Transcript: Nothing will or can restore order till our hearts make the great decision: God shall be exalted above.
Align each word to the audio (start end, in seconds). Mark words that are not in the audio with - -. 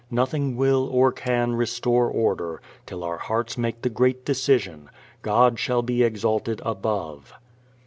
Nothing 0.09 0.55
will 0.55 0.89
or 0.91 1.11
can 1.11 1.53
restore 1.53 2.07
order 2.09 2.59
till 2.87 3.03
our 3.03 3.17
hearts 3.19 3.55
make 3.55 3.83
the 3.83 3.89
great 3.91 4.25
decision: 4.25 4.89
God 5.21 5.59
shall 5.59 5.83
be 5.83 6.01
exalted 6.01 6.59
above. 6.65 7.35